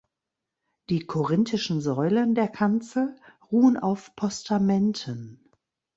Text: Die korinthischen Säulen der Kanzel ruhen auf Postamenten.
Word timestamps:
Die 0.89 1.01
korinthischen 1.05 1.79
Säulen 1.79 2.33
der 2.33 2.47
Kanzel 2.47 3.15
ruhen 3.51 3.77
auf 3.77 4.15
Postamenten. 4.15 5.51